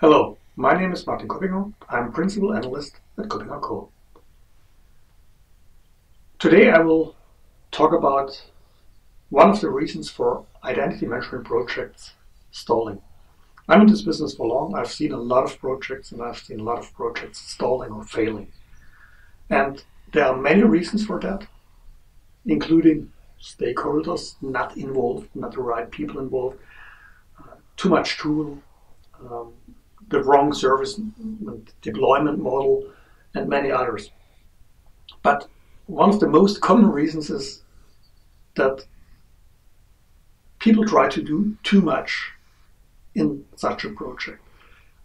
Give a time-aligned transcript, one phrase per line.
[0.00, 1.72] Hello, my name is Martin Kuppinger.
[1.88, 3.88] I'm Principal Analyst at KuppingerCole.
[6.38, 7.16] Today I will
[7.72, 8.30] talk about
[9.30, 12.12] one of the reasons for identity management projects
[12.52, 13.02] stalling.
[13.68, 14.76] I'm in this business for long.
[14.76, 18.04] I've seen a lot of projects and I've seen a lot of projects stalling or
[18.04, 18.52] failing.
[19.50, 21.48] And there are many reasons for that,
[22.46, 23.10] including
[23.42, 26.56] stakeholders not involved, not the right people involved,
[27.40, 28.62] uh, too much tool,
[29.28, 29.54] um,
[30.08, 31.00] the wrong service
[31.82, 32.90] deployment model,
[33.34, 34.10] and many others.
[35.22, 35.48] But
[35.86, 37.62] one of the most common reasons is
[38.56, 38.86] that
[40.58, 42.32] people try to do too much
[43.14, 44.42] in such a project.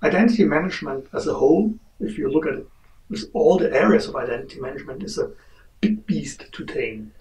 [0.02, 2.68] Identity management as a whole, if you look at it
[3.10, 5.32] with all the areas of identity management, is a
[5.82, 7.14] big beast to tame.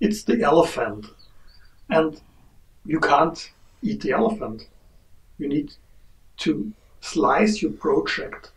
[0.00, 1.06] It's the elephant.
[1.88, 2.20] And
[2.84, 3.50] you can't
[3.82, 4.68] eat the elephant.
[5.38, 5.72] You need
[6.38, 8.50] to slice your project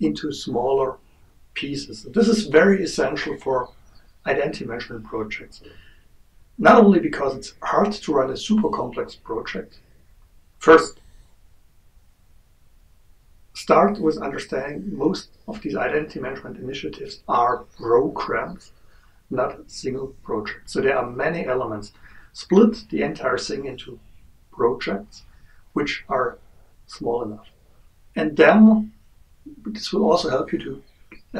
[0.00, 0.96] into smaller
[1.54, 2.04] pieces.
[2.04, 3.70] This is very essential for
[4.26, 5.62] identity management projects.
[6.58, 9.78] Not only because it's hard to run a super complex project.
[10.58, 11.00] First,
[13.54, 18.72] start with understanding most of these identity management initiatives are programs,
[19.30, 20.72] not single projects.
[20.72, 21.92] So there are many elements.
[22.32, 23.98] Split the entire thing into
[24.52, 25.22] projects
[25.72, 26.38] which are
[26.86, 27.46] small enough.
[28.18, 28.92] And then
[29.64, 30.82] this will also help you to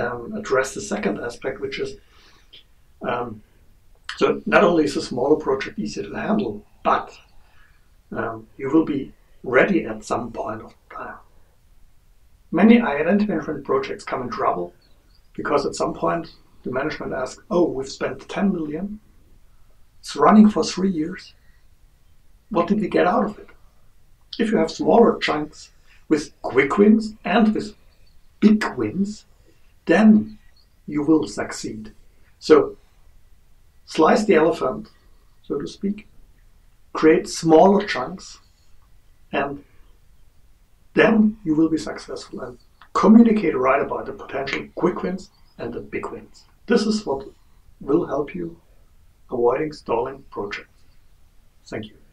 [0.00, 1.96] um, address the second aspect, which is
[3.02, 3.42] um,
[4.16, 7.18] so not only is a smaller project easier to handle, but
[8.12, 9.12] um, you will be
[9.42, 11.16] ready at some point of time.
[12.52, 14.72] Many identity management projects come in trouble
[15.34, 16.32] because at some point
[16.62, 19.00] the management asks, "Oh, we've spent 10 million.
[19.98, 21.34] It's running for three years.
[22.50, 23.48] What did we get out of it?"
[24.38, 25.72] If you have smaller chunks
[26.08, 27.74] with quick wins and with
[28.40, 29.24] big wins,
[29.86, 30.38] then
[30.86, 31.92] you will succeed.
[32.38, 32.76] So
[33.86, 34.88] slice the elephant,
[35.42, 36.08] so to speak,
[36.92, 38.38] create smaller chunks,
[39.32, 39.64] and
[40.94, 42.58] then you will be successful and
[42.92, 46.44] communicate right about the potential quick wins and the big wins.
[46.66, 47.28] This is what
[47.80, 48.60] will help you
[49.30, 50.68] avoiding stalling projects.
[51.66, 52.07] Thank you.